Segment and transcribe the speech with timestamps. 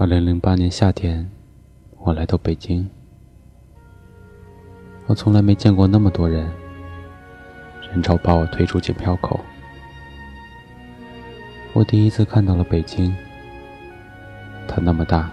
[0.00, 1.30] 二零零八年夏天，
[1.98, 2.88] 我来到北京。
[5.04, 6.50] 我从来没见过那么多人，
[7.92, 9.38] 人潮把我推出检票口。
[11.74, 13.14] 我第一次看到了北京，
[14.66, 15.30] 它那么大，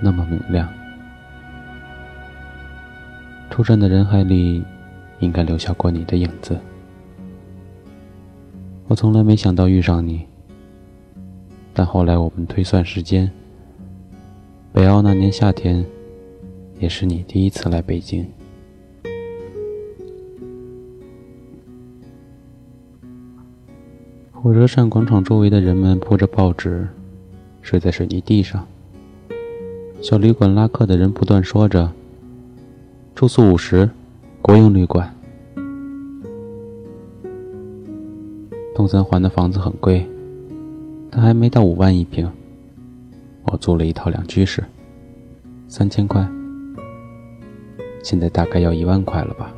[0.00, 0.68] 那么明亮。
[3.50, 4.64] 出站的人海里，
[5.20, 6.58] 应该留下过你的影子。
[8.88, 10.26] 我从来没想到遇上你，
[11.72, 13.30] 但后来我们推算时间。
[14.74, 15.86] 北奥那年夏天，
[16.80, 18.26] 也是你第一次来北京。
[24.32, 26.88] 火车站广场周围的人们铺着报纸，
[27.62, 28.66] 睡在水泥地上。
[30.02, 31.92] 小旅馆拉客的人不断说着
[33.14, 33.88] ：“住宿五十，
[34.42, 35.14] 国营旅馆。”
[38.74, 40.04] 东三环的房子很贵，
[41.12, 42.28] 但还没到五万一平。
[43.44, 44.64] 我租了一套两居室，
[45.68, 46.26] 三千块，
[48.02, 49.54] 现在大概要一万块了吧。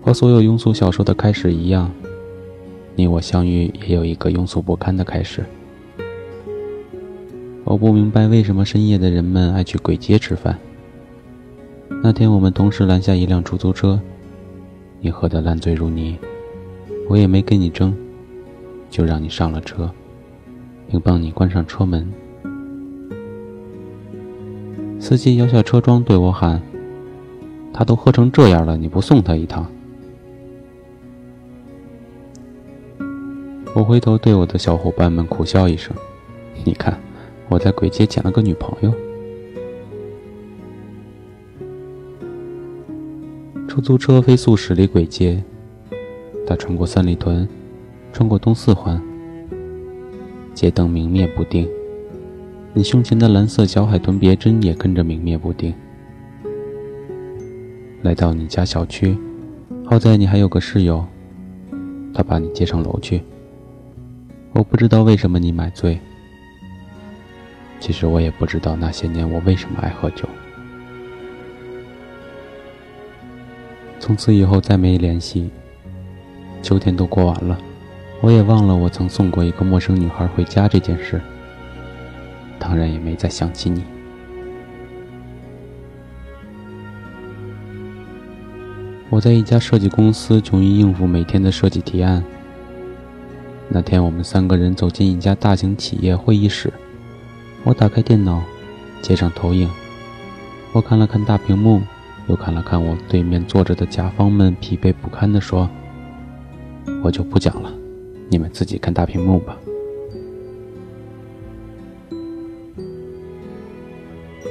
[0.00, 1.90] 和所有庸俗小说的开始一样，
[2.94, 5.44] 你我相遇也有一个庸俗不堪的开始。
[7.64, 10.58] 我不明白为什么深夜的人们爱去鬼街吃饭。
[12.02, 13.98] 那天我们同时拦下一辆出租车，
[15.00, 16.18] 你喝得烂醉如泥，
[17.08, 17.96] 我也没跟你争。
[18.94, 19.90] 就让你上了车，
[20.88, 22.08] 并帮你关上车门。
[25.00, 26.62] 司机摇下车窗对我喊
[27.74, 29.66] ：“他都喝成这样了，你不送他一趟？”
[33.74, 35.92] 我回头对我的小伙伴们苦笑一声
[36.62, 36.96] ：“你看，
[37.48, 38.94] 我在鬼街捡了个女朋友。”
[43.66, 45.42] 出租车飞速驶离鬼街，
[46.46, 47.48] 他穿过三里屯。
[48.14, 49.02] 穿过东四环，
[50.54, 51.68] 街灯明灭不定，
[52.72, 55.74] 你胸前的蓝色小海豚别针也跟着明灭不定。
[58.02, 59.18] 来到你家小区，
[59.84, 61.04] 好在你还有个室友，
[62.14, 63.20] 他把你接上楼去。
[64.52, 65.98] 我不知道为什么你买醉，
[67.80, 70.28] 其实我也不知道那些年我为什么爱喝酒。
[73.98, 75.50] 从此以后再没联系，
[76.62, 77.58] 秋天都过完了。
[78.20, 81.20] 我也忘了我曾送过一个陌生女孩回家这件事，
[82.58, 83.84] 当然也没再想起你。
[89.10, 92.24] 我在一家设计公司，穷于应付每天的设计提案。
[93.68, 96.72] 那天，我们三个人走进一家大型企业会议室，
[97.62, 98.42] 我打开电脑，
[99.02, 99.68] 接上投影，
[100.72, 101.82] 我看了看大屏幕，
[102.26, 105.68] 又看了看我对面坐着的甲方们，疲惫不堪地说
[107.04, 107.70] ：“我就不讲了。”
[108.34, 109.56] 你们自己看大屏幕吧。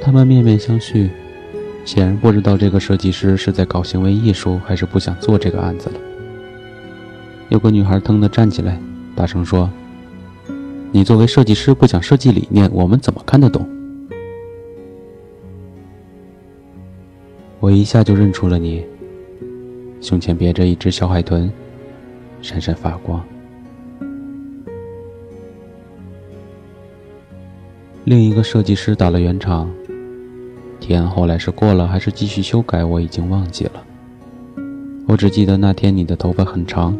[0.00, 1.10] 他们面面相觑，
[1.84, 5.96] 显然不知道这个设计师是在搞行为艺术，还是不想做这个案子了。
[7.50, 8.80] 有个女孩腾地站起来，
[9.14, 9.68] 大声说
[10.90, 13.68] ：“你作为设计师不讲设计理念，我们怎么看得懂？”
[17.60, 18.82] 我一下就认出了你，
[20.00, 21.52] 胸前别着一只小海豚，
[22.40, 23.22] 闪闪发光。
[28.04, 29.70] 另一个设计师打了圆场，
[30.78, 33.82] 提案后来是过了还是继续修改，我已经忘记了。
[35.08, 36.94] 我只记得那天你的头发很长，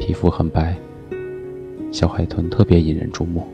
[0.00, 0.74] 皮肤很白，
[1.90, 3.46] 小海豚特别引人注目。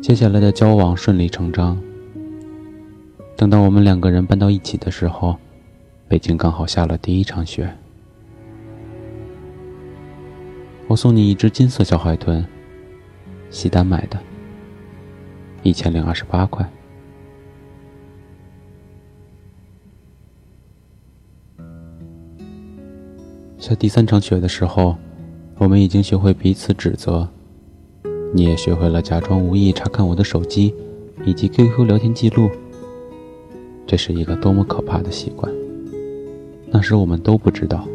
[0.00, 1.78] 接下来的交往顺理成章。
[3.36, 5.36] 等到我们两个人搬到一起的时候，
[6.08, 7.70] 北京刚好下了第一场雪。
[10.86, 12.44] 我送你一只金色小海豚，
[13.54, 14.18] 西单买的，
[15.62, 16.68] 一千零二十八块。
[23.56, 24.96] 下第三场雪的时候，
[25.56, 27.28] 我们已经学会彼此指责，
[28.32, 30.74] 你也学会了假装无意查看我的手机
[31.24, 32.50] 以及 QQ 聊天记录。
[33.86, 35.54] 这是一个多么可怕的习惯！
[36.70, 37.86] 那时我们都不知道。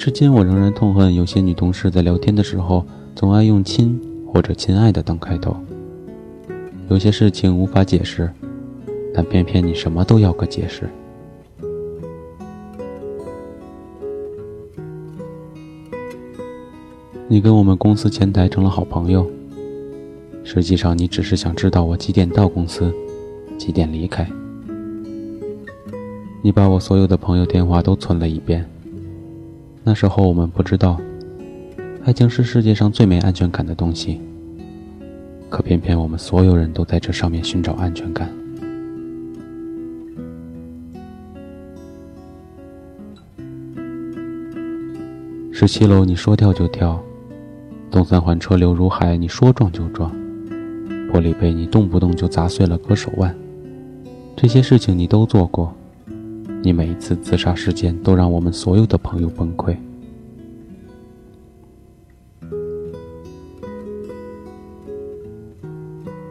[0.00, 2.82] 至今，我仍然痛恨有些女同事在聊天的时候
[3.14, 5.54] 总爱用“亲”或者“亲爱的”当开头。
[6.88, 8.30] 有些事情无法解释，
[9.12, 10.88] 但偏偏你什么都要个解释。
[17.28, 19.30] 你跟我们公司前台成了好朋友，
[20.42, 22.90] 实际上你只是想知道我几点到公司，
[23.58, 24.26] 几点离开。
[26.40, 28.66] 你把我所有的朋友电话都存了一遍。
[29.82, 31.00] 那时候我们不知道，
[32.04, 34.20] 爱情是世界上最没安全感的东西。
[35.48, 38.30] 可偏偏我们所有人都在这上面寻找安全感。
[45.50, 46.96] 十七楼，你说跳就跳；
[47.90, 50.10] 东三环车流如海，你说撞就撞；
[51.12, 53.34] 玻璃杯，你动不动就砸碎了割手腕。
[54.36, 55.74] 这些事情你都做过。
[56.62, 59.76] 你每一次自杀事件都让我们所有的朋友崩溃。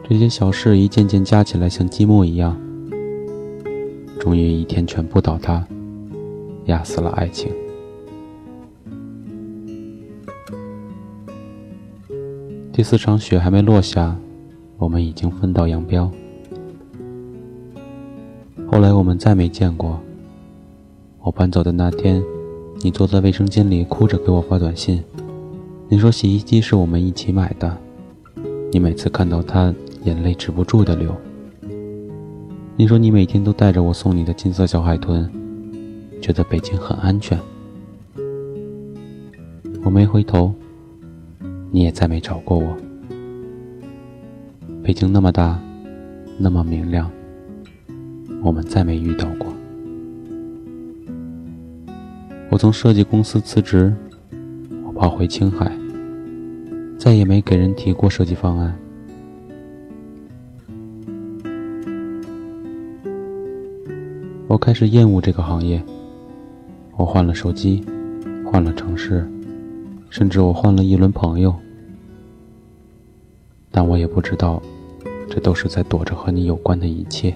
[0.08, 2.58] 这些小事一件件加起来，像积木一样，
[4.18, 5.64] 终于一天全部倒塌，
[6.66, 7.52] 压死了爱情。
[12.72, 14.16] 第四场雪还没落下，
[14.78, 16.10] 我们已经分道扬镳。
[18.66, 20.00] 后来我们再没见过。
[21.22, 22.22] 我搬走的那天，
[22.80, 25.02] 你坐在卫生间里哭着给我发短信。
[25.88, 27.76] 你说洗衣机是我们一起买的，
[28.72, 29.74] 你每次看到它，
[30.04, 31.14] 眼泪止不住的流。
[32.74, 35.28] 你说你每天都带着我送你的金色小海豚，
[36.22, 37.38] 觉得北京很安全。
[39.84, 40.54] 我没回头，
[41.70, 42.74] 你也再没找过我。
[44.82, 45.60] 北京那么大，
[46.38, 47.10] 那么明亮，
[48.42, 49.49] 我们再没遇到过。
[52.60, 53.90] 从设计公司辞职，
[54.84, 55.74] 我跑回青海，
[56.98, 58.78] 再也没给人提过设计方案。
[64.46, 65.82] 我开始厌恶这个行业。
[66.98, 67.82] 我换了手机，
[68.44, 69.26] 换了城市，
[70.10, 71.54] 甚至我换了一轮朋友，
[73.70, 74.62] 但我也不知道，
[75.30, 77.34] 这都是在躲着和你有关的一切。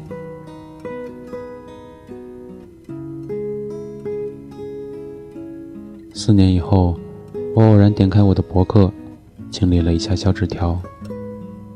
[6.26, 6.98] 四年以后，
[7.54, 8.90] 我偶然点开我的博客，
[9.50, 10.80] 清理了一下小纸条，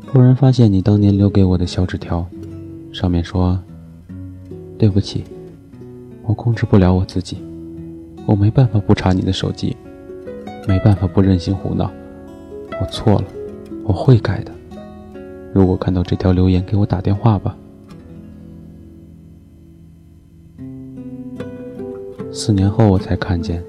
[0.07, 2.27] 忽然发现你当年留给我的小纸条，
[2.91, 3.61] 上面说
[4.79, 5.23] ：“对不起，
[6.23, 7.37] 我控制不了我自己，
[8.25, 9.77] 我没办法不查你的手机，
[10.67, 11.91] 没办法不任性胡闹，
[12.81, 13.25] 我错了，
[13.85, 14.53] 我会改的。
[15.53, 17.55] 如果看到这条留言，给我打电话吧。”
[22.33, 23.63] 四年后我才看见。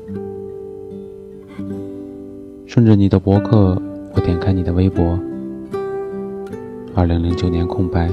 [2.69, 3.81] 顺着你的博客，
[4.13, 5.19] 我点开你的微博。
[6.93, 8.07] 二零零九年空白，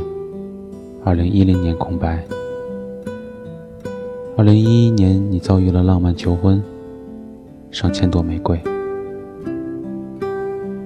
[1.05, 2.25] 二零一零年空白，
[4.35, 6.62] 二零一一年你遭遇了浪漫求婚，
[7.70, 8.58] 上千朵玫瑰。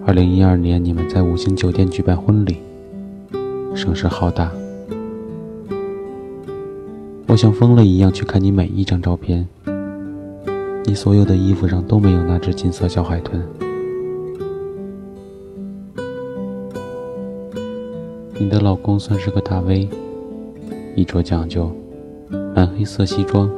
[0.05, 2.56] 二零一二年你们在五星酒店举办婚礼，
[3.76, 4.50] 声势浩大。
[7.28, 9.46] 我像疯了一样去看你每一张照片。
[10.87, 13.41] 你所有的衣服上都没有那只金色小海豚。
[18.38, 19.88] 你的老公算是个大 V，
[20.97, 21.71] 衣着讲究，
[22.55, 23.49] 蓝黑色西装，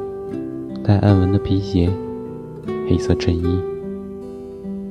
[0.83, 1.89] 带暗纹的皮鞋，
[2.87, 3.59] 黑色衬衣，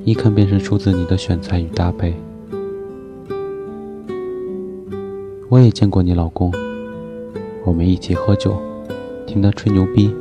[0.03, 2.13] 一看便是出自你的选材与搭配。
[5.49, 6.51] 我也见过你老公，
[7.63, 8.57] 我们一起喝酒，
[9.27, 10.13] 听他吹牛逼。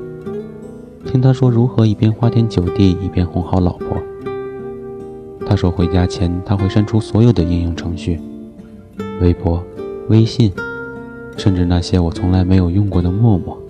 [1.04, 3.96] 听他说如何一边花天酒地一边哄好老婆。
[5.46, 8.18] 他说回家前他会删除所有的应用程序，
[9.20, 9.62] 微博、
[10.08, 10.52] 微信，
[11.36, 13.60] 甚至那些我从来没有用过的陌陌。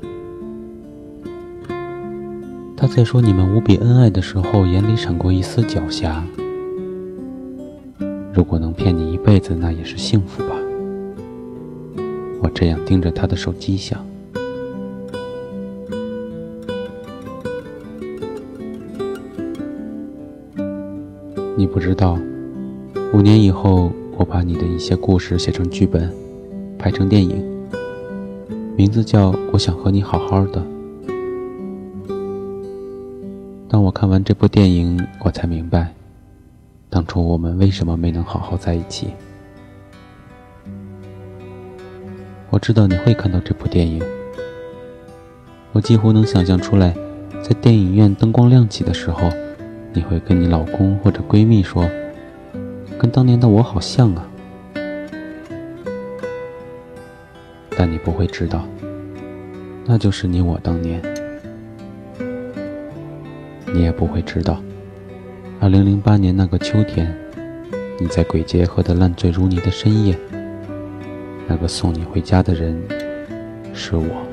[2.76, 6.22] 他在说你们无比恩爱的时候，眼里闪过一丝狡黠。
[8.32, 10.54] 如果能骗你一辈子，那也是幸福吧。
[12.40, 13.98] 我这样盯着他的手机想。
[21.54, 22.18] 你不知道，
[23.12, 26.10] 五年以后，我把你的一些故事写成剧本，
[26.78, 27.44] 拍成电影，
[28.74, 30.62] 名字叫《我想和你好好的》。
[33.68, 35.92] 当我看完这部电影，我才明白，
[36.88, 39.08] 当初我们为什么没能好好在一起。
[42.48, 44.02] 我知道你会看到这部电影，
[45.72, 46.94] 我几乎能想象出来，
[47.42, 49.30] 在电影院灯光亮起的时候。
[49.92, 51.88] 你会跟你老公或者闺蜜说
[52.98, 54.26] ：“跟当年的我好像啊。”
[57.76, 58.66] 但你不会知道，
[59.84, 61.02] 那就是你我当年。
[63.74, 64.62] 你也不会知道，
[65.60, 67.14] 二零零八年那个秋天，
[67.98, 70.16] 你在鬼街喝得烂醉如泥的深夜，
[71.46, 72.80] 那个送你回家的人
[73.74, 74.31] 是我。